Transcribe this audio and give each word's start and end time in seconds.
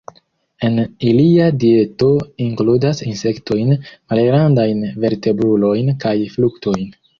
En 0.69 0.77
ilia 1.09 1.49
dieto 1.63 2.09
inkludas 2.45 3.03
insektojn, 3.11 3.71
malgrandajn 4.15 4.83
vertebrulojn 5.07 5.95
kaj 6.07 6.19
fruktojn. 6.37 6.93